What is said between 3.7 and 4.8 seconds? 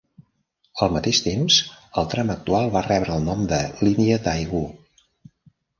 Línia Daegu.